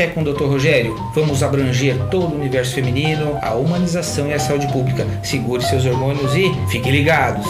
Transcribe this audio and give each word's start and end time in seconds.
Café 0.00 0.14
com 0.14 0.22
o 0.22 0.24
Dr. 0.24 0.44
Rogério. 0.44 0.94
Vamos 1.14 1.42
abranger 1.42 1.94
todo 2.10 2.32
o 2.32 2.34
universo 2.34 2.74
feminino, 2.74 3.38
a 3.42 3.52
humanização 3.52 4.28
e 4.28 4.32
a 4.32 4.38
saúde 4.38 4.66
pública. 4.72 5.06
Segure 5.22 5.62
seus 5.62 5.84
hormônios 5.84 6.34
e 6.34 6.50
fiquem 6.70 6.90
ligados. 6.90 7.46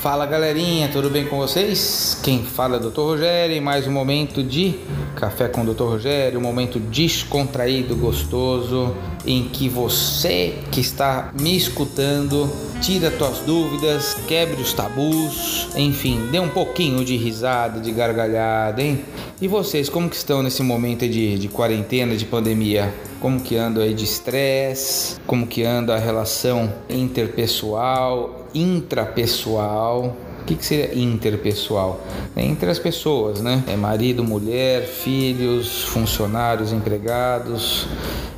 Fala 0.00 0.26
galerinha, 0.26 0.88
tudo 0.88 1.08
bem 1.08 1.26
com 1.26 1.38
vocês? 1.38 2.20
Quem 2.24 2.42
fala 2.42 2.78
é 2.78 2.80
o 2.80 2.90
Dr. 2.90 3.00
Rogério 3.00 3.54
e 3.54 3.60
mais 3.60 3.86
um 3.86 3.92
momento 3.92 4.42
de 4.42 4.74
Café 5.18 5.48
com 5.48 5.62
o 5.62 5.74
Dr. 5.74 5.82
Rogério, 5.82 6.38
um 6.38 6.42
momento 6.42 6.78
descontraído, 6.78 7.96
gostoso, 7.96 8.94
em 9.26 9.48
que 9.48 9.68
você 9.68 10.54
que 10.70 10.80
está 10.80 11.32
me 11.40 11.56
escutando 11.56 12.48
tira 12.80 13.10
suas 13.10 13.40
dúvidas, 13.40 14.14
quebre 14.28 14.62
os 14.62 14.72
tabus, 14.72 15.68
enfim, 15.74 16.28
dê 16.30 16.38
um 16.38 16.48
pouquinho 16.48 17.04
de 17.04 17.16
risada, 17.16 17.80
de 17.80 17.90
gargalhada, 17.90 18.80
hein? 18.80 19.04
E 19.42 19.48
vocês, 19.48 19.88
como 19.88 20.08
que 20.08 20.14
estão 20.14 20.40
nesse 20.40 20.62
momento 20.62 21.08
de, 21.08 21.36
de 21.36 21.48
quarentena, 21.48 22.16
de 22.16 22.24
pandemia? 22.24 22.94
Como 23.20 23.40
que 23.40 23.56
anda 23.56 23.82
aí 23.82 23.94
de 23.94 24.04
estresse? 24.04 25.16
Como 25.26 25.48
que 25.48 25.64
anda 25.64 25.96
a 25.96 25.98
relação 25.98 26.72
interpessoal, 26.88 28.46
intrapessoal? 28.54 30.16
Que, 30.48 30.54
que 30.54 30.64
seria 30.64 30.98
interpessoal? 30.98 32.00
É 32.34 32.42
entre 32.42 32.70
as 32.70 32.78
pessoas, 32.78 33.42
né? 33.42 33.62
É 33.66 33.76
marido, 33.76 34.24
mulher, 34.24 34.82
filhos, 34.82 35.82
funcionários, 35.82 36.72
empregados. 36.72 37.86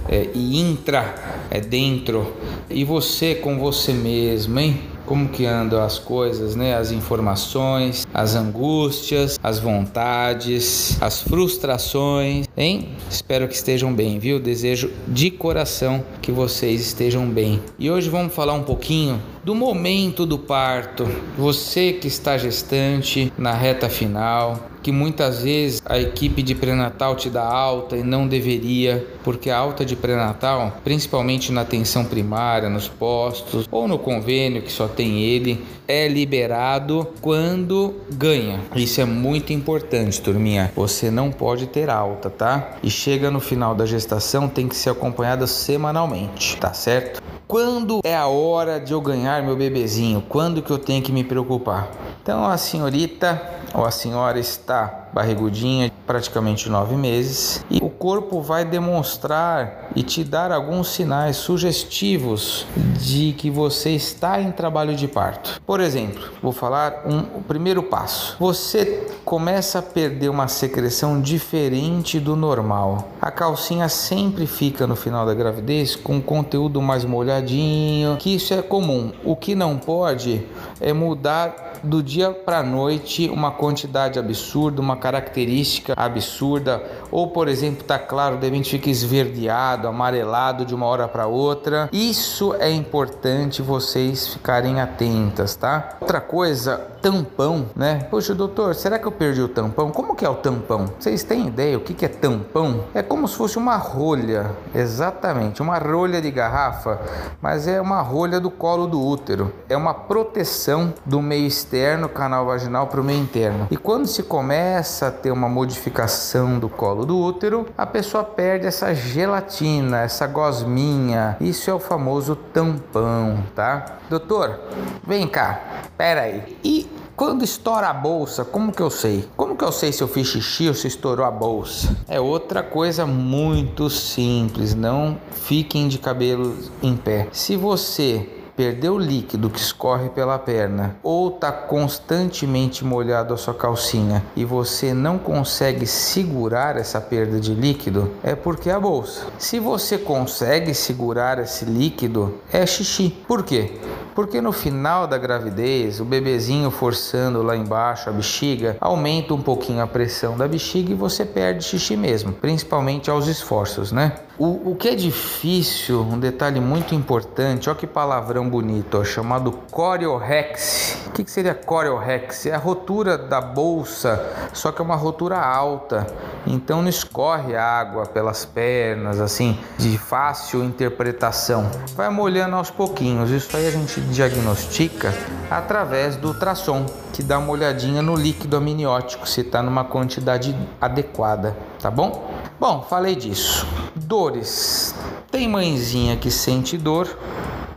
É, 0.08 0.28
e 0.34 0.60
intra 0.60 1.14
é 1.52 1.60
dentro. 1.60 2.34
E 2.68 2.82
você 2.82 3.36
com 3.36 3.60
você 3.60 3.92
mesmo, 3.92 4.58
hein? 4.58 4.80
como 5.06 5.28
que 5.28 5.44
andam 5.44 5.82
as 5.82 5.98
coisas, 5.98 6.54
né? 6.54 6.76
As 6.76 6.92
informações, 6.92 8.06
as 8.12 8.34
angústias, 8.34 9.38
as 9.42 9.58
vontades, 9.58 11.00
as 11.00 11.22
frustrações, 11.22 12.46
hein? 12.56 12.88
Espero 13.08 13.48
que 13.48 13.54
estejam 13.54 13.92
bem, 13.92 14.18
viu? 14.18 14.40
Desejo 14.40 14.90
de 15.06 15.30
coração 15.30 16.04
que 16.20 16.32
vocês 16.32 16.80
estejam 16.80 17.28
bem. 17.28 17.60
E 17.78 17.90
hoje 17.90 18.08
vamos 18.08 18.34
falar 18.34 18.54
um 18.54 18.62
pouquinho 18.62 19.20
do 19.44 19.54
momento 19.54 20.26
do 20.26 20.38
parto. 20.38 21.08
Você 21.36 21.92
que 21.92 22.08
está 22.08 22.36
gestante 22.36 23.32
na 23.38 23.52
reta 23.52 23.88
final, 23.88 24.70
que 24.82 24.92
muitas 24.92 25.42
vezes 25.42 25.82
a 25.84 25.98
equipe 25.98 26.42
de 26.42 26.54
pré-natal 26.54 27.14
te 27.16 27.28
dá 27.28 27.44
alta 27.44 27.96
e 27.96 28.02
não 28.02 28.26
deveria, 28.26 29.06
porque 29.22 29.50
a 29.50 29.58
alta 29.58 29.84
de 29.84 29.94
pré-natal, 29.94 30.78
principalmente 30.82 31.52
na 31.52 31.62
atenção 31.62 32.04
primária, 32.04 32.68
nos 32.68 32.88
postos 32.88 33.68
ou 33.70 33.86
no 33.86 33.98
convênio 33.98 34.62
que 34.62 34.72
só 34.72 34.88
tem 34.88 35.22
ele, 35.22 35.62
é 35.86 36.08
liberado 36.08 37.08
quando 37.20 37.94
ganha. 38.12 38.60
Isso 38.74 39.00
é 39.00 39.04
muito 39.04 39.52
importante, 39.52 40.20
turminha. 40.20 40.72
Você 40.74 41.10
não 41.10 41.30
pode 41.30 41.66
ter 41.66 41.88
alta, 41.88 42.28
tá? 42.28 42.76
E 42.82 42.90
chega 42.90 43.30
no 43.30 43.40
final 43.40 43.74
da 43.74 43.86
gestação, 43.86 44.48
tem 44.48 44.68
que 44.68 44.76
ser 44.76 44.90
acompanhada 44.90 45.46
semanalmente, 45.46 46.56
tá 46.56 46.72
certo? 46.72 47.22
Quando 47.46 48.00
é 48.04 48.14
a 48.14 48.28
hora 48.28 48.78
de 48.78 48.92
eu 48.92 49.00
ganhar 49.00 49.42
meu 49.42 49.56
bebezinho? 49.56 50.22
Quando 50.28 50.62
que 50.62 50.70
eu 50.70 50.78
tenho 50.78 51.02
que 51.02 51.10
me 51.10 51.24
preocupar? 51.24 51.90
Então 52.22 52.46
a 52.46 52.56
senhorita 52.56 53.42
ou 53.74 53.84
a 53.84 53.90
senhora 53.90 54.38
está 54.38 54.99
barrigudinha, 55.12 55.90
praticamente 56.06 56.68
nove 56.68 56.96
meses, 56.96 57.64
e 57.70 57.78
o 57.82 57.88
corpo 57.88 58.40
vai 58.40 58.64
demonstrar 58.64 59.90
e 59.94 60.02
te 60.02 60.24
dar 60.24 60.52
alguns 60.52 60.88
sinais 60.88 61.36
sugestivos 61.36 62.66
de 62.98 63.32
que 63.32 63.50
você 63.50 63.90
está 63.90 64.40
em 64.40 64.50
trabalho 64.52 64.94
de 64.94 65.08
parto. 65.08 65.60
Por 65.66 65.80
exemplo, 65.80 66.30
vou 66.42 66.52
falar 66.52 67.04
um, 67.06 67.38
o 67.38 67.42
primeiro 67.42 67.82
passo. 67.82 68.36
Você 68.38 69.06
começa 69.24 69.78
a 69.78 69.82
perder 69.82 70.28
uma 70.28 70.48
secreção 70.48 71.20
diferente 71.20 72.18
do 72.18 72.36
normal. 72.36 73.08
A 73.20 73.30
calcinha 73.30 73.88
sempre 73.88 74.46
fica 74.46 74.86
no 74.86 74.96
final 74.96 75.26
da 75.26 75.34
gravidez 75.34 75.96
com 75.96 76.20
conteúdo 76.20 76.80
mais 76.80 77.04
molhadinho, 77.04 78.16
que 78.16 78.34
isso 78.34 78.54
é 78.54 78.62
comum. 78.62 79.12
O 79.24 79.36
que 79.36 79.54
não 79.54 79.78
pode 79.78 80.46
é 80.80 80.92
mudar 80.92 81.70
do 81.82 82.02
dia 82.02 82.30
para 82.30 82.62
noite 82.62 83.28
uma 83.28 83.50
quantidade 83.50 84.18
absurda, 84.18 84.80
uma 84.80 84.96
característica 85.00 85.94
absurda, 85.96 86.82
ou 87.10 87.28
por 87.28 87.48
exemplo, 87.48 87.82
tá 87.82 87.98
claro, 87.98 88.36
de 88.36 88.46
repente 88.46 88.70
fica 88.70 88.88
esverdeado, 88.88 89.88
amarelado 89.88 90.64
de 90.64 90.74
uma 90.74 90.86
hora 90.86 91.08
para 91.08 91.26
outra. 91.26 91.88
Isso 91.92 92.54
é 92.60 92.70
importante 92.70 93.62
vocês 93.62 94.28
ficarem 94.28 94.80
atentas, 94.80 95.56
tá? 95.56 95.96
Outra 96.00 96.20
coisa, 96.20 96.78
tampão, 97.00 97.66
né? 97.74 98.06
Poxa, 98.10 98.34
doutor, 98.34 98.74
será 98.74 98.98
que 98.98 99.06
eu 99.06 99.12
perdi 99.12 99.40
o 99.40 99.48
tampão? 99.48 99.90
Como 99.90 100.14
que 100.14 100.24
é 100.24 100.28
o 100.28 100.34
tampão? 100.34 100.86
Vocês 100.98 101.22
têm 101.22 101.46
ideia 101.46 101.76
o 101.76 101.80
que 101.80 101.94
que 101.94 102.04
é 102.04 102.08
tampão? 102.08 102.84
É 102.94 103.02
como 103.02 103.26
se 103.26 103.36
fosse 103.36 103.56
uma 103.56 103.76
rolha, 103.76 104.50
exatamente, 104.74 105.62
uma 105.62 105.78
rolha 105.78 106.20
de 106.20 106.30
garrafa, 106.30 107.00
mas 107.40 107.66
é 107.66 107.80
uma 107.80 108.00
rolha 108.02 108.38
do 108.38 108.50
colo 108.50 108.86
do 108.86 109.00
útero. 109.00 109.52
É 109.68 109.76
uma 109.76 109.94
proteção 109.94 110.92
do 111.04 111.22
meio 111.22 111.46
externo, 111.46 112.08
canal 112.08 112.46
vaginal 112.46 112.86
para 112.86 113.00
o 113.00 113.04
meio 113.04 113.20
interno. 113.20 113.66
E 113.70 113.76
quando 113.76 114.06
se 114.06 114.22
começa 114.22 114.89
a 115.02 115.10
ter 115.10 115.30
uma 115.30 115.48
modificação 115.48 116.58
do 116.58 116.68
colo 116.68 117.06
do 117.06 117.18
útero, 117.18 117.66
a 117.76 117.86
pessoa 117.86 118.24
perde 118.24 118.66
essa 118.66 118.94
gelatina, 118.94 120.00
essa 120.00 120.26
gosminha. 120.26 121.36
Isso 121.40 121.70
é 121.70 121.74
o 121.74 121.78
famoso 121.78 122.34
tampão, 122.34 123.44
tá? 123.54 123.98
Doutor, 124.08 124.58
vem 125.06 125.26
cá, 125.26 125.60
pera 125.96 126.22
aí. 126.22 126.58
E 126.64 126.90
quando 127.16 127.44
estoura 127.44 127.88
a 127.88 127.92
bolsa, 127.92 128.44
como 128.44 128.72
que 128.72 128.80
eu 128.80 128.90
sei? 128.90 129.28
Como 129.36 129.54
que 129.54 129.62
eu 129.62 129.70
sei 129.70 129.92
se 129.92 130.02
eu 130.02 130.08
fiz 130.08 130.26
xixi 130.26 130.68
ou 130.68 130.74
se 130.74 130.86
estourou 130.88 131.24
a 131.24 131.30
bolsa? 131.30 131.94
É 132.08 132.18
outra 132.18 132.62
coisa 132.62 133.06
muito 133.06 133.90
simples, 133.90 134.74
não 134.74 135.18
fiquem 135.30 135.86
de 135.86 135.98
cabelo 135.98 136.56
em 136.82 136.96
pé. 136.96 137.28
Se 137.30 137.56
você 137.56 138.39
perdeu 138.60 138.96
o 138.96 138.98
líquido 138.98 139.48
que 139.48 139.58
escorre 139.58 140.10
pela 140.10 140.38
perna 140.38 140.94
ou 141.02 141.30
está 141.30 141.50
constantemente 141.50 142.84
molhado 142.84 143.32
a 143.32 143.36
sua 143.38 143.54
calcinha 143.54 144.22
e 144.36 144.44
você 144.44 144.92
não 144.92 145.16
consegue 145.16 145.86
segurar 145.86 146.76
essa 146.76 147.00
perda 147.00 147.40
de 147.40 147.54
líquido, 147.54 148.10
é 148.22 148.34
porque 148.34 148.68
é 148.68 148.74
a 148.74 148.78
bolsa. 148.78 149.28
Se 149.38 149.58
você 149.58 149.96
consegue 149.96 150.74
segurar 150.74 151.38
esse 151.38 151.64
líquido, 151.64 152.34
é 152.52 152.66
xixi. 152.66 153.08
Por 153.26 153.42
quê? 153.42 153.78
Porque 154.14 154.42
no 154.42 154.52
final 154.52 155.06
da 155.06 155.16
gravidez, 155.16 155.98
o 155.98 156.04
bebezinho 156.04 156.70
forçando 156.70 157.42
lá 157.42 157.56
embaixo 157.56 158.10
a 158.10 158.12
bexiga, 158.12 158.76
aumenta 158.78 159.32
um 159.32 159.40
pouquinho 159.40 159.82
a 159.82 159.86
pressão 159.86 160.36
da 160.36 160.46
bexiga 160.46 160.92
e 160.92 160.94
você 160.94 161.24
perde 161.24 161.64
xixi 161.64 161.96
mesmo, 161.96 162.30
principalmente 162.30 163.08
aos 163.08 163.26
esforços, 163.26 163.90
né? 163.90 164.12
O, 164.38 164.70
o 164.70 164.74
que 164.74 164.88
é 164.88 164.94
difícil, 164.94 166.00
um 166.00 166.18
detalhe 166.18 166.60
muito 166.60 166.94
importante, 166.94 167.68
olha 167.68 167.78
que 167.78 167.86
palavrão 167.86 168.48
bonito, 168.50 168.98
ó, 168.98 169.04
chamado 169.04 169.52
coreorex. 169.70 170.98
O 171.06 171.12
que, 171.12 171.24
que 171.24 171.30
seria 171.30 171.54
coreorex? 171.54 172.46
É 172.46 172.54
a 172.54 172.58
rotura 172.58 173.16
da 173.16 173.40
bolsa, 173.40 174.20
só 174.52 174.72
que 174.72 174.82
é 174.82 174.84
uma 174.84 174.96
rotura 174.96 175.38
alta, 175.38 176.06
então 176.46 176.82
não 176.82 176.88
escorre 176.88 177.54
água 177.54 178.06
pelas 178.06 178.44
pernas, 178.44 179.20
assim, 179.20 179.58
de 179.78 179.96
fácil 179.96 180.64
interpretação. 180.64 181.70
Vai 181.94 182.10
molhando 182.10 182.56
aos 182.56 182.70
pouquinhos, 182.70 183.30
isso 183.30 183.56
aí 183.56 183.68
a 183.68 183.70
gente 183.70 184.00
diagnostica 184.00 185.14
através 185.48 186.16
do 186.16 186.28
ultrassom, 186.28 186.86
que 187.12 187.22
dá 187.22 187.38
uma 187.38 187.50
olhadinha 187.50 188.02
no 188.02 188.16
líquido 188.16 188.56
amniótico, 188.56 189.28
se 189.28 189.42
está 189.42 189.62
numa 189.62 189.84
quantidade 189.84 190.56
adequada, 190.80 191.56
tá 191.80 191.90
bom? 191.90 192.30
Bom, 192.58 192.82
falei 192.88 193.14
disso. 193.14 193.66
Dores. 193.94 194.94
Tem 195.30 195.48
mãezinha 195.48 196.16
que 196.16 196.30
sente 196.30 196.76
dor, 196.76 197.08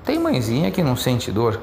tem 0.03 0.19
mãezinha 0.19 0.71
que 0.71 0.83
não 0.83 0.95
sente 0.95 1.31
dor. 1.31 1.59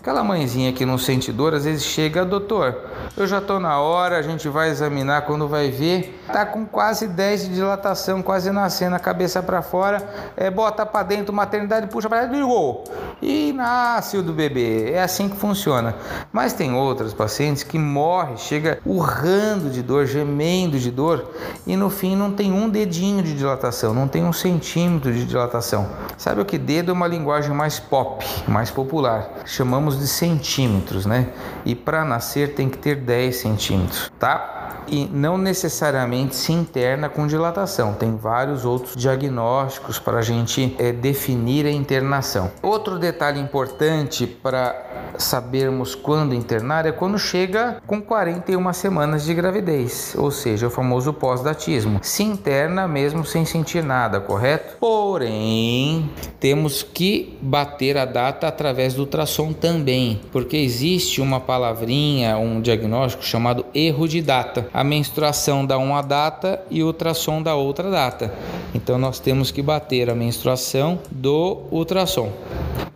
Aquela 0.00 0.22
mãezinha 0.22 0.72
que 0.72 0.84
não 0.86 0.98
sente 0.98 1.30
dor, 1.32 1.54
às 1.54 1.64
vezes 1.64 1.84
chega, 1.84 2.24
doutor, 2.24 2.89
eu 3.16 3.26
já 3.26 3.40
tô 3.40 3.58
na 3.58 3.78
hora, 3.78 4.18
a 4.18 4.22
gente 4.22 4.48
vai 4.48 4.70
examinar 4.70 5.22
quando 5.22 5.48
vai 5.48 5.70
ver, 5.70 6.22
tá 6.32 6.46
com 6.46 6.64
quase 6.64 7.08
10 7.08 7.48
de 7.48 7.54
dilatação, 7.54 8.22
quase 8.22 8.50
nascendo, 8.50 8.96
a 8.96 8.98
cabeça 8.98 9.42
para 9.42 9.62
fora, 9.62 10.02
é, 10.36 10.50
bota 10.50 10.86
para 10.86 11.02
dentro, 11.04 11.32
maternidade, 11.32 11.86
puxa 11.88 12.08
para 12.08 12.22
dentro, 12.22 12.36
ligou. 12.36 12.84
E 13.20 13.52
nasce 13.52 14.16
o 14.16 14.22
do 14.22 14.32
bebê. 14.32 14.92
É 14.92 15.02
assim 15.02 15.28
que 15.28 15.36
funciona. 15.36 15.94
Mas 16.32 16.52
tem 16.52 16.74
outros 16.74 17.12
pacientes 17.12 17.62
que 17.62 17.78
morrem, 17.78 18.36
chega 18.36 18.78
urrando 18.86 19.68
de 19.68 19.82
dor, 19.82 20.06
gemendo 20.06 20.78
de 20.78 20.90
dor, 20.90 21.30
e 21.66 21.76
no 21.76 21.90
fim 21.90 22.16
não 22.16 22.32
tem 22.32 22.52
um 22.52 22.68
dedinho 22.68 23.22
de 23.22 23.34
dilatação, 23.34 23.92
não 23.92 24.08
tem 24.08 24.24
um 24.24 24.32
centímetro 24.32 25.12
de 25.12 25.26
dilatação. 25.26 25.88
Sabe 26.16 26.40
o 26.40 26.44
que 26.44 26.56
dedo 26.56 26.90
é 26.90 26.94
uma 26.94 27.06
linguagem 27.06 27.54
mais 27.54 27.78
pop, 27.78 28.24
mais 28.48 28.70
popular. 28.70 29.28
Chamamos 29.44 29.98
de 29.98 30.06
centímetros, 30.06 31.04
né? 31.04 31.28
E 31.64 31.74
para 31.74 32.04
nascer 32.04 32.54
tem 32.54 32.68
que 32.68 32.78
ter 32.78 32.96
10 33.00 33.36
centímetros, 33.36 34.12
tá? 34.18 34.59
E 34.90 35.08
não 35.12 35.38
necessariamente 35.38 36.34
se 36.34 36.52
interna 36.52 37.08
com 37.08 37.26
dilatação. 37.26 37.94
Tem 37.94 38.16
vários 38.16 38.64
outros 38.64 38.96
diagnósticos 38.96 39.98
para 39.98 40.18
a 40.18 40.22
gente 40.22 40.74
é, 40.78 40.92
definir 40.92 41.66
a 41.66 41.70
internação. 41.70 42.50
Outro 42.62 42.98
detalhe 42.98 43.40
importante 43.40 44.26
para 44.26 44.90
sabermos 45.18 45.94
quando 45.94 46.34
internar 46.34 46.86
é 46.86 46.92
quando 46.92 47.18
chega 47.18 47.80
com 47.86 48.00
41 48.00 48.72
semanas 48.72 49.24
de 49.24 49.34
gravidez, 49.34 50.14
ou 50.16 50.30
seja, 50.30 50.66
o 50.66 50.70
famoso 50.70 51.12
pós-datismo. 51.12 52.00
Se 52.02 52.22
interna 52.22 52.88
mesmo 52.88 53.24
sem 53.24 53.44
sentir 53.44 53.82
nada, 53.82 54.20
correto? 54.20 54.76
Porém, 54.78 56.10
temos 56.38 56.82
que 56.82 57.38
bater 57.40 57.96
a 57.96 58.04
data 58.04 58.48
através 58.48 58.94
do 58.94 59.02
ultrassom 59.02 59.52
também, 59.52 60.20
porque 60.32 60.56
existe 60.56 61.20
uma 61.20 61.40
palavrinha, 61.40 62.36
um 62.36 62.60
diagnóstico 62.60 63.24
chamado 63.24 63.66
erro 63.74 64.08
de 64.08 64.22
data. 64.22 64.68
A 64.80 64.84
menstruação 64.84 65.66
dá 65.66 65.76
uma 65.76 66.00
data 66.00 66.58
e 66.70 66.82
o 66.82 66.86
ultrassom 66.86 67.42
dá 67.42 67.54
outra 67.54 67.90
data. 67.90 68.32
Então 68.74 68.96
nós 68.98 69.20
temos 69.20 69.50
que 69.50 69.60
bater 69.60 70.08
a 70.08 70.14
menstruação 70.14 70.98
do 71.10 71.64
ultrassom. 71.70 72.32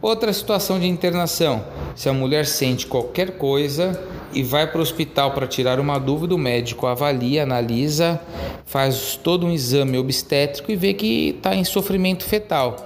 Outra 0.01 0.33
situação 0.33 0.81
de 0.81 0.87
internação 0.87 1.63
se 1.95 2.09
a 2.09 2.13
mulher 2.15 2.47
sente 2.47 2.87
qualquer 2.87 3.33
coisa 3.33 4.03
e 4.33 4.43
vai 4.43 4.67
para 4.67 4.79
o 4.79 4.83
hospital 4.83 5.33
para 5.33 5.47
tirar 5.47 5.79
uma 5.79 5.99
dúvida, 5.99 6.35
o 6.35 6.39
médico 6.39 6.87
avalia, 6.87 7.43
analisa, 7.43 8.19
faz 8.65 9.21
todo 9.23 9.47
um 9.47 9.51
exame 9.51 9.99
obstétrico 9.99 10.73
e 10.73 10.77
vê 10.77 10.95
que 10.95 11.35
está 11.37 11.55
em 11.55 11.65
sofrimento 11.65 12.25
fetal, 12.25 12.77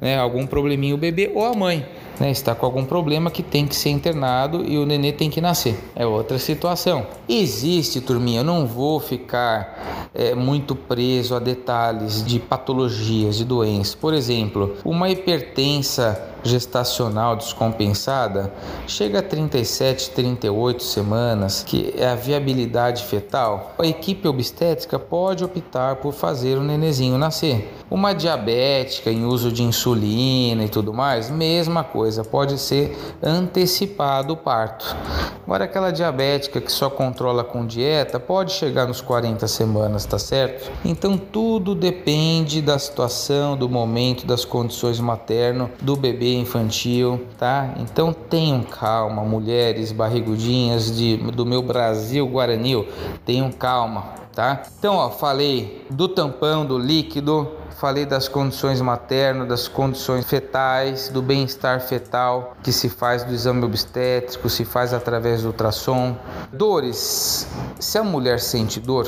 né? 0.00 0.16
algum 0.16 0.46
probleminha 0.46 0.94
o 0.94 0.98
bebê 0.98 1.28
ou 1.34 1.44
a 1.44 1.54
mãe. 1.54 1.84
Né, 2.20 2.30
está 2.30 2.54
com 2.54 2.64
algum 2.64 2.84
problema 2.84 3.30
que 3.30 3.42
tem 3.42 3.66
que 3.66 3.74
ser 3.74 3.90
internado 3.90 4.64
e 4.64 4.78
o 4.78 4.86
nenê 4.86 5.12
tem 5.12 5.28
que 5.28 5.40
nascer. 5.40 5.76
É 5.96 6.06
outra 6.06 6.38
situação. 6.38 7.06
Existe, 7.28 8.00
turminha, 8.00 8.40
eu 8.40 8.44
não 8.44 8.66
vou 8.66 9.00
ficar 9.00 10.10
é, 10.14 10.34
muito 10.34 10.76
preso 10.76 11.34
a 11.34 11.40
detalhes 11.40 12.24
de 12.24 12.38
patologias, 12.38 13.36
de 13.36 13.44
doenças. 13.44 13.94
Por 13.94 14.14
exemplo, 14.14 14.76
uma 14.84 15.10
hipertensa 15.10 16.34
gestacional 16.44 17.36
descompensada 17.36 18.52
chega 18.86 19.20
a 19.20 19.22
37, 19.22 20.10
38 20.10 20.82
semanas, 20.82 21.64
que 21.66 21.94
é 21.96 22.06
a 22.06 22.14
viabilidade 22.14 23.02
fetal, 23.04 23.74
a 23.78 23.86
equipe 23.86 24.28
obstétrica 24.28 24.98
pode 24.98 25.42
optar 25.42 25.96
por 25.96 26.12
fazer 26.12 26.58
o 26.58 26.62
nenezinho 26.62 27.16
nascer. 27.16 27.72
Uma 27.94 28.12
diabética 28.12 29.08
em 29.08 29.24
uso 29.24 29.52
de 29.52 29.62
insulina 29.62 30.64
e 30.64 30.68
tudo 30.68 30.92
mais, 30.92 31.30
mesma 31.30 31.84
coisa, 31.84 32.24
pode 32.24 32.58
ser 32.58 32.98
antecipado 33.22 34.32
o 34.32 34.36
parto. 34.36 34.96
Agora 35.44 35.62
aquela 35.62 35.92
diabética 35.92 36.60
que 36.60 36.72
só 36.72 36.90
controla 36.90 37.44
com 37.44 37.64
dieta 37.64 38.18
pode 38.18 38.50
chegar 38.50 38.88
nos 38.88 39.00
40 39.00 39.46
semanas, 39.46 40.04
tá 40.04 40.18
certo? 40.18 40.72
Então 40.84 41.16
tudo 41.16 41.72
depende 41.72 42.60
da 42.60 42.80
situação, 42.80 43.56
do 43.56 43.68
momento, 43.68 44.26
das 44.26 44.44
condições 44.44 44.98
materno 44.98 45.70
do 45.80 45.94
bebê 45.94 46.34
infantil, 46.34 47.24
tá? 47.38 47.74
Então 47.78 48.12
tenham 48.12 48.64
calma, 48.64 49.22
mulheres 49.22 49.92
barrigudinhas 49.92 50.90
de, 50.96 51.16
do 51.16 51.46
meu 51.46 51.62
Brasil 51.62 52.26
Guarani, 52.26 52.88
tenham 53.24 53.52
calma, 53.52 54.14
tá? 54.34 54.64
Então, 54.80 54.96
ó, 54.96 55.10
falei 55.10 55.86
do 55.88 56.08
tampão, 56.08 56.66
do 56.66 56.76
líquido, 56.76 57.62
falei 57.74 58.06
das 58.06 58.28
condições 58.28 58.80
maternas, 58.80 59.48
das 59.48 59.68
condições 59.68 60.24
fetais, 60.24 61.08
do 61.08 61.20
bem-estar 61.20 61.80
fetal 61.80 62.56
que 62.62 62.72
se 62.72 62.88
faz 62.88 63.24
do 63.24 63.34
exame 63.34 63.64
obstétrico, 63.64 64.48
se 64.48 64.64
faz 64.64 64.94
através 64.94 65.42
do 65.42 65.48
ultrassom. 65.48 66.16
Dores. 66.52 67.48
Se 67.80 67.98
a 67.98 68.04
mulher 68.04 68.40
sente 68.40 68.78
dor, 68.80 69.06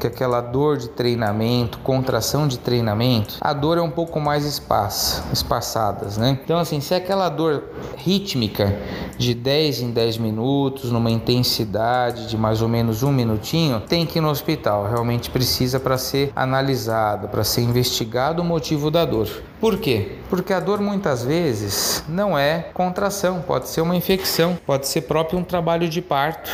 que 0.00 0.06
é 0.06 0.10
aquela 0.10 0.40
dor 0.40 0.78
de 0.78 0.88
treinamento, 0.88 1.78
contração 1.78 2.48
de 2.48 2.58
treinamento, 2.58 3.36
a 3.40 3.52
dor 3.52 3.78
é 3.78 3.82
um 3.82 3.90
pouco 3.90 4.18
mais 4.18 4.44
esparsa, 4.44 5.22
espaçadas, 5.32 6.16
né? 6.16 6.38
Então 6.42 6.58
assim, 6.58 6.80
se 6.80 6.94
é 6.94 6.96
aquela 6.96 7.28
dor 7.28 7.64
rítmica 7.96 8.76
de 9.18 9.34
10 9.34 9.80
em 9.82 9.90
10 9.90 10.18
minutos, 10.18 10.90
numa 10.90 11.10
intensidade 11.10 12.28
de 12.28 12.36
mais 12.36 12.62
ou 12.62 12.68
menos 12.68 13.02
um 13.02 13.12
minutinho, 13.12 13.80
tem 13.80 14.06
que 14.06 14.18
ir 14.18 14.22
no 14.22 14.30
hospital. 14.30 14.88
Realmente 14.88 15.30
precisa 15.30 15.78
para 15.78 15.98
ser 15.98 16.32
analisado, 16.34 17.28
para 17.28 17.44
ser 17.44 17.60
investigado 17.60 18.05
investigado 18.06 18.40
o 18.40 18.44
motivo 18.44 18.90
da 18.90 19.04
dor. 19.04 19.28
Por 19.60 19.78
quê? 19.78 20.12
Porque 20.30 20.52
a 20.52 20.60
dor 20.60 20.80
muitas 20.80 21.24
vezes 21.24 22.04
não 22.08 22.38
é 22.38 22.70
contração, 22.72 23.42
pode 23.42 23.68
ser 23.68 23.80
uma 23.80 23.96
infecção, 23.96 24.56
pode 24.64 24.86
ser 24.86 25.02
próprio 25.02 25.38
um 25.38 25.44
trabalho 25.44 25.88
de 25.88 26.00
parto. 26.00 26.50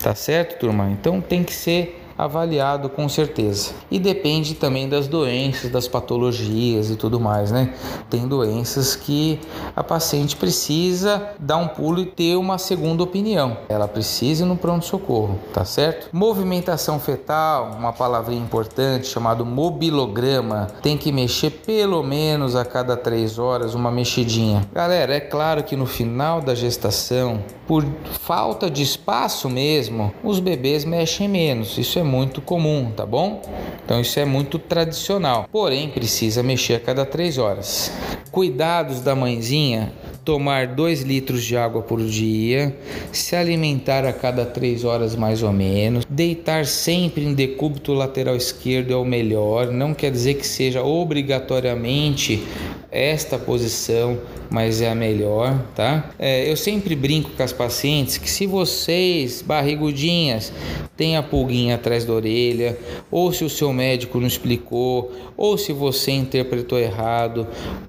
Tá 0.00 0.14
certo, 0.14 0.58
turma? 0.58 0.90
Então 0.90 1.20
tem 1.20 1.44
que 1.44 1.52
ser 1.52 2.02
avaliado 2.18 2.88
com 2.88 3.08
certeza. 3.08 3.70
E 3.90 3.98
depende 3.98 4.54
também 4.54 4.88
das 4.88 5.06
doenças, 5.06 5.70
das 5.70 5.86
patologias 5.86 6.90
e 6.90 6.96
tudo 6.96 7.20
mais, 7.20 7.52
né? 7.52 7.72
Tem 8.10 8.26
doenças 8.26 8.96
que 8.96 9.38
a 9.76 9.84
paciente 9.84 10.34
precisa 10.34 11.30
dar 11.38 11.58
um 11.58 11.68
pulo 11.68 12.00
e 12.00 12.06
ter 12.06 12.36
uma 12.36 12.58
segunda 12.58 13.04
opinião. 13.04 13.58
Ela 13.68 13.86
precisa 13.86 14.44
ir 14.44 14.46
no 14.46 14.56
pronto-socorro, 14.56 15.38
tá 15.52 15.64
certo? 15.64 16.08
Movimentação 16.12 16.98
fetal, 16.98 17.76
uma 17.78 17.92
palavrinha 17.92 18.42
importante 18.42 19.06
chamado 19.06 19.46
mobilograma, 19.46 20.66
tem 20.82 20.96
que 20.96 21.12
mexer 21.12 21.50
pelo 21.50 22.02
menos 22.02 22.56
a 22.56 22.64
cada 22.64 22.96
três 22.96 23.38
horas 23.38 23.74
uma 23.74 23.90
mexidinha. 23.90 24.62
Galera, 24.72 25.14
é 25.14 25.20
claro 25.20 25.62
que 25.62 25.76
no 25.76 25.86
final 25.86 26.40
da 26.40 26.54
gestação, 26.54 27.42
por 27.66 27.84
falta 28.20 28.70
de 28.70 28.82
espaço 28.82 29.48
mesmo, 29.48 30.12
os 30.24 30.40
bebês 30.40 30.84
mexem 30.84 31.28
menos. 31.28 31.78
Isso 31.78 31.98
é 31.98 32.02
muito 32.08 32.40
comum, 32.40 32.90
tá 32.90 33.06
bom? 33.06 33.42
Então 33.84 34.00
isso 34.00 34.18
é 34.18 34.24
muito 34.24 34.58
tradicional. 34.58 35.48
Porém, 35.52 35.88
precisa 35.90 36.42
mexer 36.42 36.74
a 36.74 36.80
cada 36.80 37.06
três 37.06 37.38
horas. 37.38 37.92
Cuidados 38.32 39.00
da 39.00 39.14
mãezinha 39.14 39.92
tomar 40.28 40.66
2 40.66 41.04
litros 41.04 41.42
de 41.42 41.56
água 41.56 41.80
por 41.80 42.04
dia, 42.04 42.76
se 43.10 43.34
alimentar 43.34 44.04
a 44.04 44.12
cada 44.12 44.44
3 44.44 44.84
horas 44.84 45.16
mais 45.16 45.42
ou 45.42 45.50
menos, 45.54 46.04
deitar 46.04 46.66
sempre 46.66 47.24
em 47.24 47.32
decúbito 47.32 47.94
lateral 47.94 48.36
esquerdo 48.36 48.92
é 48.92 48.96
o 48.96 49.06
melhor, 49.06 49.68
não 49.68 49.94
quer 49.94 50.10
dizer 50.10 50.34
que 50.34 50.46
seja 50.46 50.82
obrigatoriamente 50.82 52.46
esta 52.90 53.38
posição, 53.38 54.18
mas 54.50 54.80
é 54.80 54.90
a 54.90 54.94
melhor, 54.94 55.58
tá? 55.74 56.10
É, 56.18 56.50
eu 56.50 56.56
sempre 56.56 56.94
brinco 56.96 57.30
com 57.30 57.42
as 57.42 57.52
pacientes 57.52 58.16
que 58.16 58.30
se 58.30 58.46
vocês, 58.46 59.42
barrigudinhas, 59.42 60.52
têm 60.96 61.16
a 61.16 61.22
pulguinha 61.22 61.74
atrás 61.74 62.04
da 62.04 62.12
orelha, 62.12 62.78
ou 63.10 63.32
se 63.32 63.44
o 63.44 63.50
seu 63.50 63.72
médico 63.72 64.18
não 64.18 64.26
explicou, 64.26 65.12
ou 65.36 65.56
se 65.56 65.72
você 65.72 66.12
interpretou 66.12 66.78
errado, 66.78 67.46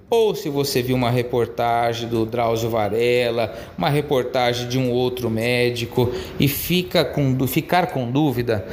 ou 0.10 0.34
se 0.34 0.50
você 0.50 0.82
viu 0.82 0.96
uma 0.96 1.12
reportagem 1.12 2.10
do 2.10 2.26
Drauzio 2.26 2.70
Varela, 2.70 3.54
uma 3.78 3.90
reportagem 3.90 4.68
de 4.68 4.78
um 4.78 4.92
outro 4.92 5.30
médico 5.30 6.12
e 6.40 6.48
fica 6.48 7.06
com, 7.06 7.48
ficar 7.48 7.88
com 7.88 8.10
dúvida, 8.12 8.66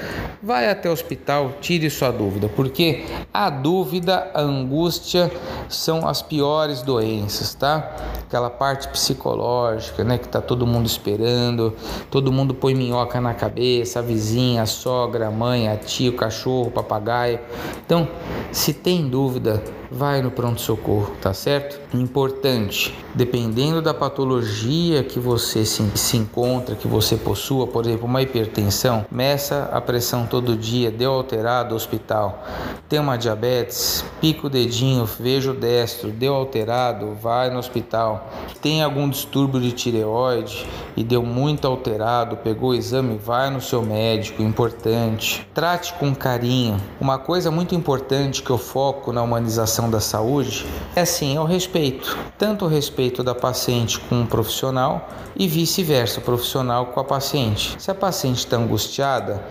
vai 0.43 0.69
até 0.71 0.89
o 0.89 0.93
hospital, 0.93 1.55
tire 1.61 1.91
sua 1.91 2.11
dúvida, 2.11 2.49
porque 2.49 3.05
a 3.33 3.51
dúvida, 3.51 4.31
a 4.33 4.41
angústia 4.41 5.31
são 5.69 6.09
as 6.09 6.23
piores 6.23 6.83
doenças, 6.83 7.55
tá? 7.55 7.76
Aquela 7.79 8.51
parte 8.51 8.89
psicológica, 8.89 10.03
né, 10.03 10.19
que 10.19 10.29
tá 10.29 10.41
todo 10.41 10.67
mundo 10.67 10.87
esperando, 10.87 11.75
todo 12.11 12.33
mundo 12.33 12.55
põe 12.55 12.75
minhoca 12.75 13.21
na 13.21 13.35
cabeça, 13.35 14.01
a 14.01 14.03
vizinha, 14.03 14.63
a 14.63 14.67
sogra, 14.67 15.29
a 15.29 15.31
mãe, 15.31 15.69
a 15.69 15.77
tia, 15.77 16.11
o 16.11 16.15
cachorro, 16.15 16.69
o 16.69 16.71
papagaio. 16.71 17.39
Então, 17.85 18.09
se 18.51 18.73
tem 18.73 19.09
dúvida, 19.09 19.63
vai 19.91 20.23
no 20.23 20.31
pronto-socorro, 20.31 21.13
tá 21.21 21.33
certo? 21.33 21.81
Importante, 21.97 22.97
dependendo 23.15 23.81
da 23.81 23.95
patologia 23.95 25.03
que 25.03 25.19
você 25.19 25.65
se, 25.65 25.83
se 25.95 26.17
encontra, 26.17 26.75
que 26.75 26.89
você 26.89 27.17
possua, 27.17 27.67
por 27.67 27.85
exemplo, 27.85 28.07
uma 28.07 28.23
hipertensão, 28.23 29.07
meça 29.11 29.69
a 29.73 29.81
pressão 29.81 30.27
todo 30.27 30.57
dia, 30.57 30.91
deu 30.91 31.13
alterado 31.13 31.75
hospital. 31.75 32.45
Tem 32.89 32.99
uma 32.99 33.17
diabetes, 33.17 34.05
pica 34.21 34.47
o 34.47 34.51
dedinho, 34.51 35.05
veja 35.05 35.51
o 35.51 35.55
destro, 35.55 36.11
deu 36.11 36.35
alterado, 36.35 37.15
vai 37.21 37.51
no 37.51 37.59
hospital. 37.59 38.31
Tem 38.61 38.83
algum 38.83 39.09
distúrbio 39.09 39.61
de 39.61 39.73
tireoide 39.73 40.67
e 40.97 41.05
deu 41.05 41.23
muito 41.23 41.67
alterado, 41.67 42.37
pegou 42.37 42.71
o 42.71 42.75
exame, 42.75 43.17
vai 43.17 43.51
no 43.51 43.61
seu 43.61 43.83
médico, 43.83 44.43
importante. 44.43 45.47
Trate 45.55 45.93
com 45.95 46.15
carinho. 46.15 46.77
Uma 47.01 47.19
coisa 47.19 47.51
muito 47.51 47.75
importante 47.75 48.43
que 48.43 48.51
eu 48.51 48.59
foco 48.59 49.13
na 49.13 49.23
humanização 49.23 49.76
da 49.91 50.01
saúde 50.01 50.65
é 50.95 51.05
sim 51.05 51.37
é 51.37 51.41
o 51.41 51.45
respeito, 51.45 52.17
tanto 52.39 52.65
o 52.65 52.69
respeito 52.69 53.23
da 53.23 53.35
paciente 53.35 54.01
com 54.01 54.23
o 54.23 54.27
profissional 54.27 55.09
e 55.37 55.47
vice-versa, 55.47 56.21
o 56.21 56.23
profissional 56.23 56.87
com 56.87 57.01
a 57.01 57.05
paciente. 57.05 57.77
Se 57.79 57.91
a 57.91 57.95
paciente 57.95 58.39
está 58.39 58.57
angustiada, 58.57 59.45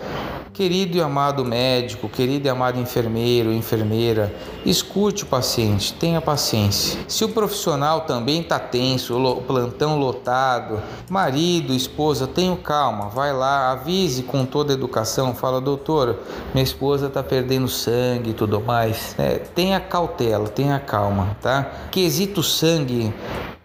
Querido 0.55 0.95
e 0.95 1.01
amado 1.01 1.43
médico, 1.43 2.07
querido 2.07 2.47
e 2.47 2.49
amado 2.49 2.79
enfermeiro, 2.79 3.51
enfermeira, 3.51 4.33
escute 4.65 5.23
o 5.23 5.25
paciente, 5.27 5.91
tenha 5.91 6.21
paciência. 6.21 6.97
Se 7.09 7.25
o 7.25 7.29
profissional 7.29 8.05
também 8.05 8.39
está 8.39 8.57
tenso, 8.57 9.43
plantão 9.45 9.99
lotado, 9.99 10.81
marido, 11.09 11.73
esposa, 11.73 12.25
tenha 12.25 12.55
calma, 12.55 13.09
vai 13.09 13.33
lá, 13.33 13.73
avise 13.73 14.23
com 14.23 14.45
toda 14.45 14.71
a 14.71 14.75
educação, 14.75 15.35
fala, 15.35 15.59
doutor, 15.59 16.19
minha 16.53 16.63
esposa 16.63 17.07
está 17.07 17.21
perdendo 17.21 17.67
sangue 17.67 18.29
e 18.29 18.33
tudo 18.33 18.61
mais. 18.61 19.13
É, 19.19 19.39
tenha 19.39 19.77
cautela, 19.81 20.14
tenha 20.47 20.79
calma, 20.79 21.37
tá? 21.41 21.71
Quesito 21.91 22.41
sangue 22.41 23.13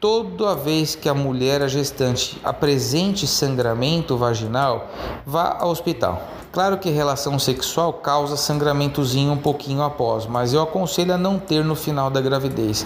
toda 0.01 0.55
vez 0.55 0.95
que 0.95 1.09
a 1.09 1.15
mulher 1.15 1.61
a 1.63 1.69
gestante 1.69 2.41
apresente 2.43 3.27
sangramento 3.27 4.17
vaginal, 4.17 4.91
vá 5.27 5.59
ao 5.61 5.71
hospital. 5.71 6.27
Claro 6.53 6.79
que 6.79 6.91
relação 6.91 7.39
sexual 7.39 7.93
causa 7.93 8.37
sangramentozinho 8.37 9.33
um 9.33 9.37
pouquinho 9.37 9.83
após, 9.83 10.27
mas 10.27 10.53
eu 10.53 10.61
aconselho 10.61 11.15
a 11.15 11.19
não 11.19 11.39
ter 11.39 11.65
no 11.65 11.77
final 11.77 12.11
da 12.11 12.21
gravidez. 12.21 12.85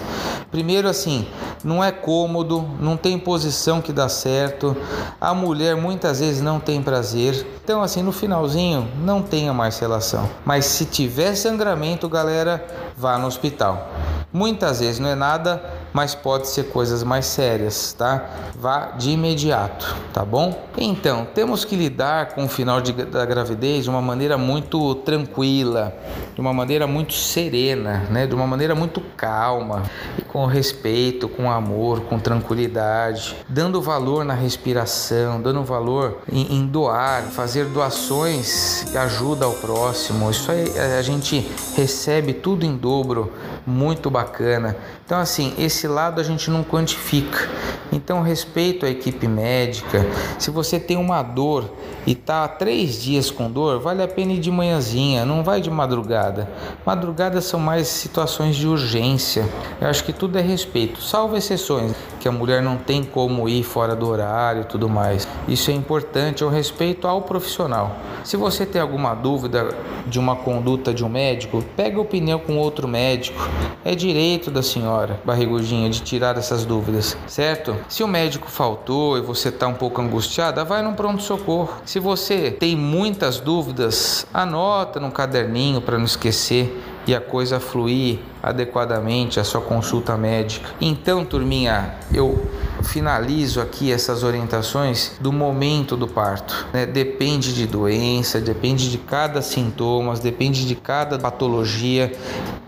Primeiro 0.51 0.87
assim, 0.87 1.27
não 1.63 1.83
é 1.83 1.91
cômodo, 1.91 2.63
não 2.79 2.95
tem 2.95 3.17
posição 3.17 3.81
que 3.81 3.91
dá 3.91 4.07
certo, 4.07 4.77
a 5.19 5.33
mulher 5.33 5.75
muitas 5.75 6.19
vezes 6.19 6.43
não 6.43 6.59
tem 6.59 6.79
prazer. 6.79 7.43
Então 7.63 7.81
assim, 7.81 8.03
no 8.03 8.11
finalzinho 8.11 8.87
não 9.03 9.23
tenha 9.23 9.51
mais 9.51 9.79
relação. 9.79 10.29
Mas 10.45 10.65
se 10.65 10.85
tiver 10.85 11.33
sangramento, 11.33 12.07
galera, 12.07 12.63
vá 12.95 13.17
no 13.17 13.25
hospital. 13.25 13.89
Muitas 14.31 14.79
vezes 14.79 14.99
não 14.99 15.09
é 15.09 15.15
nada, 15.15 15.63
mas 15.95 16.13
pode 16.13 16.49
ser 16.49 16.65
coisas 16.65 17.03
mais 17.03 17.25
sérias, 17.25 17.93
tá? 17.93 18.29
Vá 18.53 18.87
de 18.97 19.11
imediato, 19.11 19.95
tá 20.11 20.25
bom? 20.25 20.67
Então, 20.77 21.25
temos 21.33 21.63
que 21.63 21.73
lidar 21.73 22.33
com 22.33 22.43
o 22.43 22.49
final 22.49 22.81
de, 22.81 22.91
da 22.91 23.25
gravidez 23.25 23.85
de 23.85 23.89
uma 23.89 24.01
maneira 24.01 24.37
muito 24.37 24.93
tranquila, 24.95 25.95
de 26.33 26.41
uma 26.41 26.51
maneira 26.51 26.85
muito 26.85 27.13
serena, 27.13 28.05
né? 28.11 28.27
De 28.27 28.35
uma 28.35 28.45
maneira 28.45 28.75
muito 28.75 28.99
calma 29.15 29.83
e 30.19 30.21
com 30.21 30.45
respeito, 30.45 31.29
com 31.29 31.49
amor, 31.49 32.01
com 32.01 32.19
tranquilidade, 32.19 33.33
dando 33.47 33.81
valor 33.81 34.25
na 34.25 34.33
respiração, 34.33 35.41
dando 35.41 35.63
valor 35.63 36.17
em, 36.29 36.57
em 36.57 36.67
doar, 36.67 37.23
fazer 37.23 37.67
doações 37.67 38.85
que 38.91 38.97
ajuda 38.97 39.45
ao 39.45 39.53
próximo. 39.53 40.29
Isso 40.29 40.51
aí 40.51 40.77
a 40.77 41.01
gente 41.01 41.49
recebe 41.73 42.33
tudo 42.33 42.65
em 42.65 42.75
dobro, 42.75 43.31
muito 43.65 44.11
bacana. 44.11 44.75
Então, 45.05 45.19
assim, 45.19 45.53
esse 45.59 45.87
lado 45.87 46.19
a 46.19 46.23
gente 46.23 46.49
não 46.49 46.63
quantifica. 46.63 47.47
Então, 47.91 48.23
respeito 48.23 48.87
à 48.87 48.89
equipe 48.89 49.27
médica. 49.27 50.03
Se 50.39 50.49
você 50.49 50.79
tem 50.79 50.97
uma 50.97 51.21
dor 51.21 51.71
e 52.07 52.15
tá 52.15 52.47
três 52.47 53.03
dias 53.03 53.29
com 53.29 53.49
dor, 53.49 53.79
vale 53.79 54.01
a 54.01 54.07
pena 54.07 54.33
ir 54.33 54.39
de 54.39 54.49
manhãzinha, 54.49 55.23
não 55.23 55.43
vai 55.43 55.61
de 55.61 55.69
madrugada. 55.69 56.49
Madrugada 56.83 57.39
são 57.39 57.59
mais 57.59 57.87
situações 57.87 58.55
de 58.55 58.67
urgência. 58.67 59.47
Eu 59.79 59.87
acho 59.87 60.03
que 60.03 60.11
tudo 60.11 60.39
é 60.39 60.41
respeito, 60.41 60.99
salvo 60.99 61.37
exceções, 61.37 61.93
que 62.25 62.29
a 62.29 62.31
mulher 62.31 62.59
não 62.59 62.75
tem 62.75 63.03
como 63.03 63.47
ir 63.47 63.61
fora 63.61 63.95
do 63.95 64.07
horário 64.07 64.63
e 64.63 64.65
tudo 64.65 64.89
mais. 64.89 65.27
Isso 65.47 65.69
é 65.69 65.75
importante, 65.75 66.41
é 66.41 66.45
o 66.47 66.49
respeito 66.49 67.07
ao 67.07 67.21
profissional. 67.21 67.97
Se 68.23 68.35
você 68.35 68.65
tem 68.65 68.81
alguma 68.81 69.13
dúvida 69.13 69.69
de 70.07 70.17
uma 70.17 70.35
conduta 70.35 70.91
de 70.91 71.05
um 71.05 71.07
médico, 71.07 71.63
pega 71.77 72.01
opinião 72.01 72.39
com 72.39 72.57
outro 72.57 72.87
médico. 72.87 73.47
É 73.83 73.93
direito 73.93 74.49
da 74.49 74.63
senhora, 74.63 75.19
barrigudinha, 75.23 75.87
de 75.87 76.01
tirar 76.01 76.35
essas 76.35 76.65
dúvidas, 76.65 77.15
certo? 77.27 77.75
Se 77.87 78.01
o 78.01 78.07
médico 78.07 78.49
faltou 78.49 79.19
e 79.19 79.21
você 79.21 79.49
está 79.49 79.67
um 79.67 79.75
pouco 79.75 80.01
angustiada, 80.01 80.65
vai 80.65 80.81
num 80.81 80.95
pronto-socorro. 80.95 81.75
Se 81.85 81.99
você 81.99 82.49
tem 82.49 82.75
muitas 82.75 83.39
dúvidas, 83.39 84.25
anota 84.33 84.99
num 84.99 85.11
caderninho 85.11 85.79
para 85.79 85.99
não 85.99 86.05
esquecer 86.05 86.75
e 87.07 87.13
a 87.13 87.21
coisa 87.21 87.59
fluir 87.59 88.19
adequadamente 88.41 89.39
a 89.39 89.43
sua 89.43 89.61
consulta 89.61 90.17
médica. 90.17 90.69
Então, 90.79 91.23
turminha, 91.25 91.95
eu 92.13 92.47
finalizo 92.83 93.61
aqui 93.61 93.91
essas 93.91 94.23
orientações 94.23 95.13
do 95.19 95.31
momento 95.31 95.95
do 95.95 96.07
parto. 96.07 96.67
Né? 96.73 96.85
Depende 96.85 97.53
de 97.53 97.67
doença, 97.67 98.39
depende 98.39 98.89
de 98.89 98.97
cada 98.97 99.41
sintoma, 99.41 100.15
depende 100.15 100.65
de 100.65 100.75
cada 100.75 101.17
patologia. 101.17 102.11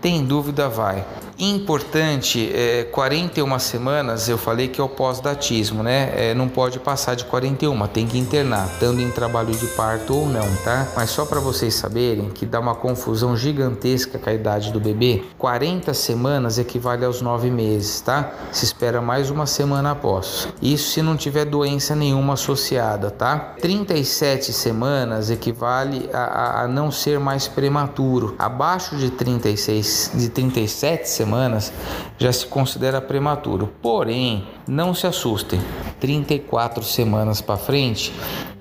Tem 0.00 0.24
dúvida, 0.24 0.68
vai 0.68 1.04
importante, 1.38 2.50
é, 2.52 2.84
41 2.84 3.58
semanas, 3.60 4.28
eu 4.28 4.36
falei 4.36 4.66
que 4.66 4.80
é 4.80 4.84
o 4.84 4.88
pós-datismo, 4.88 5.84
né? 5.84 6.10
É, 6.14 6.34
não 6.34 6.48
pode 6.48 6.80
passar 6.80 7.14
de 7.14 7.24
41, 7.24 7.86
tem 7.86 8.06
que 8.06 8.18
internar, 8.18 8.66
estando 8.66 9.00
em 9.00 9.10
trabalho 9.10 9.54
de 9.54 9.66
parto 9.68 10.16
ou 10.16 10.28
não, 10.28 10.46
tá? 10.64 10.88
Mas 10.96 11.10
só 11.10 11.24
para 11.24 11.38
vocês 11.38 11.74
saberem 11.74 12.30
que 12.30 12.44
dá 12.44 12.58
uma 12.58 12.74
confusão 12.74 13.36
gigantesca 13.36 14.18
com 14.18 14.28
a 14.28 14.34
idade 14.34 14.72
do 14.72 14.80
bebê, 14.80 15.22
40 15.38 15.94
semanas 15.94 16.58
equivale 16.58 17.04
aos 17.04 17.22
9 17.22 17.50
meses, 17.50 18.00
tá? 18.00 18.32
Se 18.50 18.64
espera 18.64 19.00
mais 19.00 19.30
uma 19.30 19.46
semana 19.46 19.92
após. 19.92 20.48
Isso 20.60 20.90
se 20.90 21.02
não 21.02 21.16
tiver 21.16 21.44
doença 21.44 21.94
nenhuma 21.94 22.32
associada, 22.32 23.10
tá? 23.10 23.54
37 23.60 24.52
semanas 24.52 25.30
equivale 25.30 26.10
a, 26.12 26.18
a, 26.18 26.62
a 26.62 26.68
não 26.68 26.90
ser 26.90 27.20
mais 27.20 27.46
prematuro. 27.46 28.34
Abaixo 28.38 28.96
de 28.96 29.10
36, 29.10 30.12
de 30.14 30.28
37 30.30 31.08
semanas 31.08 31.27
semanas 31.28 31.70
já 32.16 32.32
se 32.32 32.46
considera 32.46 33.02
prematuro. 33.02 33.70
Porém, 33.82 34.46
não 34.66 34.94
se 34.94 35.06
assustem. 35.06 35.60
34 36.00 36.82
semanas 36.82 37.40
para 37.42 37.58
frente, 37.58 38.12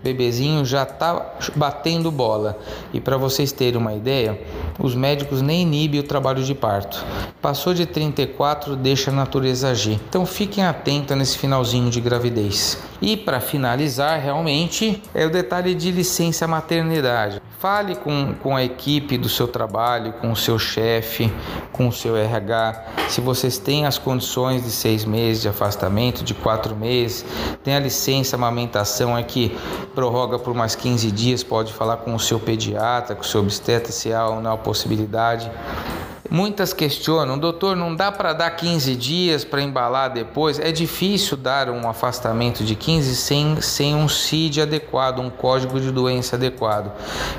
bebezinho 0.03 0.65
já 0.65 0.83
está 0.83 1.33
batendo 1.55 2.11
bola. 2.11 2.57
E 2.93 2.99
para 2.99 3.15
vocês 3.15 3.53
terem 3.53 3.79
uma 3.79 3.93
ideia, 3.93 4.39
os 4.79 4.95
médicos 4.95 5.41
nem 5.41 5.61
inibem 5.61 5.99
o 5.99 6.03
trabalho 6.03 6.43
de 6.43 6.53
parto. 6.53 7.03
Passou 7.41 7.73
de 7.73 7.85
34, 7.85 8.75
deixa 8.75 9.11
a 9.11 9.13
natureza 9.13 9.69
agir. 9.69 9.99
Então 10.09 10.25
fiquem 10.25 10.63
atentos 10.65 11.15
nesse 11.17 11.37
finalzinho 11.37 11.89
de 11.89 12.01
gravidez. 12.01 12.77
E 13.01 13.15
para 13.15 13.39
finalizar, 13.39 14.19
realmente, 14.19 15.01
é 15.13 15.25
o 15.25 15.29
detalhe 15.29 15.75
de 15.75 15.91
licença 15.91 16.47
maternidade. 16.47 17.41
Fale 17.59 17.95
com, 17.95 18.33
com 18.41 18.55
a 18.55 18.63
equipe 18.63 19.17
do 19.17 19.29
seu 19.29 19.47
trabalho, 19.47 20.13
com 20.13 20.31
o 20.31 20.35
seu 20.35 20.57
chefe, 20.59 21.31
com 21.71 21.87
o 21.87 21.91
seu 21.91 22.15
RH, 22.15 22.85
se 23.09 23.21
vocês 23.21 23.57
têm 23.57 23.85
as 23.85 23.97
condições 23.97 24.63
de 24.63 24.69
seis 24.69 25.05
meses 25.05 25.41
de 25.41 25.47
afastamento, 25.47 26.23
de 26.23 26.33
quatro 26.33 26.75
meses, 26.75 27.25
tem 27.63 27.73
a 27.73 27.79
licença 27.79 28.35
amamentação 28.35 29.15
aqui, 29.15 29.57
prorroga 29.95 30.37
por 30.37 30.53
mais 30.53 30.75
15 30.75 31.09
dias, 31.11 31.41
pode 31.41 31.71
falar 31.71 31.97
com 31.97 32.13
o 32.13 32.19
seu 32.19 32.37
pediatra, 32.37 33.15
com 33.15 33.21
o 33.21 33.25
seu 33.25 33.41
obstetra 33.41 33.93
se 33.93 34.11
há 34.11 34.27
ou 34.27 34.41
não 34.41 34.56
possibilidade. 34.57 35.49
Muitas 36.29 36.73
questionam, 36.73 37.37
doutor, 37.37 37.75
não 37.75 37.95
dá 37.95 38.11
para 38.11 38.33
dar 38.33 38.51
15 38.51 38.95
dias 38.95 39.45
para 39.45 39.61
embalar 39.61 40.11
depois? 40.11 40.59
É 40.59 40.71
difícil 40.71 41.37
dar 41.37 41.69
um 41.69 41.89
afastamento 41.89 42.65
de 42.65 42.75
15 42.75 43.15
sem, 43.15 43.61
sem 43.61 43.95
um 43.95 44.09
CID 44.09 44.61
adequado, 44.61 45.19
um 45.19 45.29
código 45.29 45.79
de 45.79 45.89
doença 45.89 46.35
adequado. 46.35 46.91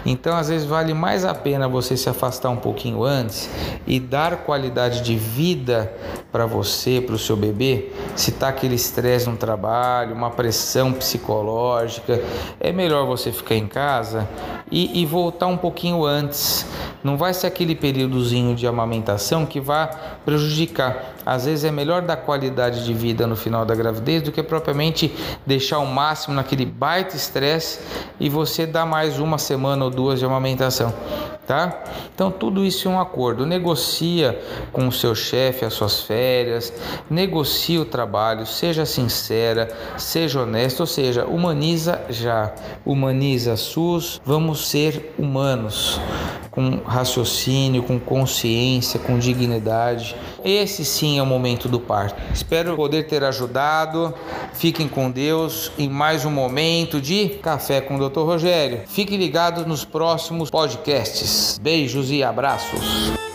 Então, 0.07 0.37
às 0.37 0.49
vezes, 0.49 0.66
vale 0.66 0.95
mais 0.95 1.25
a 1.25 1.35
pena 1.35 1.68
você 1.68 1.97
se 1.97 2.09
afastar 2.09 2.49
um 2.49 2.57
pouquinho 2.57 3.04
antes 3.04 3.50
e 3.87 4.00
dar 4.00 4.38
qualidade 4.38 5.02
de 5.02 5.16
vida 5.16 5.92
para 6.33 6.47
você, 6.47 7.00
para 7.00 7.14
o 7.14 7.18
seu 7.18 7.37
bebê. 7.37 7.90
Se 8.16 8.30
está 8.30 8.49
aquele 8.49 8.75
estresse 8.75 9.28
no 9.28 9.37
trabalho, 9.37 10.14
uma 10.14 10.30
pressão 10.30 10.92
psicológica, 10.92 12.23
é 12.59 12.73
melhor 12.73 13.07
você 13.07 13.33
ficar 13.33 13.54
em 13.54 13.66
casa 13.66 14.28
e, 14.71 15.02
e 15.02 15.07
voltar 15.07 15.47
um 15.47 15.57
pouquinho 15.57 16.04
antes. 16.04 16.66
Não 17.02 17.16
vai 17.16 17.33
ser 17.33 17.47
aquele 17.47 17.75
períodozinho 17.75 18.54
de 18.54 18.66
amamentação 18.79 19.45
que 19.45 19.61
vai 19.61 19.91
prejudicar. 20.25 21.15
Às 21.27 21.45
vezes 21.45 21.65
é 21.65 21.71
melhor 21.71 22.03
dar 22.03 22.17
qualidade 22.17 22.85
de 22.85 22.95
vida 22.95 23.27
no 23.27 23.37
final 23.37 23.65
da 23.65 23.75
gravidez 23.75 24.23
do 24.23 24.33
que 24.33 24.43
propriamente 24.43 25.15
deixar 25.45 25.79
o 25.79 25.87
máximo 25.87 26.35
naquele 26.35 26.65
baita 26.65 27.17
estresse 27.17 27.81
e 28.19 28.29
você 28.29 28.65
dar 28.65 28.87
mais 28.87 29.19
uma 29.19 29.37
semana 29.37 29.85
ou 29.85 29.91
duas 29.91 30.19
de 30.19 30.25
amamentação, 30.25 30.95
tá? 31.47 31.83
Então 32.15 32.31
tudo 32.31 32.65
isso 32.65 32.89
é 32.89 32.91
um 32.91 33.01
acordo. 33.01 33.45
Negocia 33.45 34.41
com 34.73 34.89
o 34.89 34.93
seu 34.93 35.15
chefe 35.15 35.65
as 35.65 35.75
suas 35.75 36.01
férias, 36.01 36.73
negocia 37.11 37.81
o 37.81 37.85
trabalho, 37.85 38.47
seja 38.47 38.87
sincera, 38.87 39.69
seja 39.97 40.43
honesta, 40.43 40.83
ou 40.83 40.87
seja, 40.87 41.27
humaniza 41.27 42.01
já, 42.09 42.53
humaniza 42.87 43.57
SUS, 43.57 44.21
vamos 44.25 44.69
ser 44.69 45.15
humanos 45.19 46.01
com 46.59 46.81
raciocínio, 46.85 47.85
com 47.85 48.00
consciência, 48.00 48.99
com 48.99 49.17
dignidade. 49.17 50.17
Esse 50.45 50.85
sim 50.85 51.17
é 51.17 51.23
o 51.23 51.27
momento 51.27 51.69
do 51.69 51.79
parto. 51.79 52.21
Espero 52.35 52.75
poder 52.75 53.07
ter 53.07 53.23
ajudado. 53.23 54.12
Fiquem 54.55 54.88
com 54.88 55.09
Deus 55.09 55.71
em 55.79 55.88
mais 55.88 56.25
um 56.25 56.33
momento 56.33 57.00
de 57.00 57.29
Café 57.41 57.81
com 57.81 57.95
o 57.95 58.09
Dr. 58.09 58.23
Rogério. 58.23 58.81
Fiquem 58.88 59.17
ligados 59.17 59.65
nos 59.67 59.85
próximos 59.85 60.50
podcasts. 60.50 61.61
Beijos 61.62 62.11
e 62.11 62.25
abraços. 62.25 63.28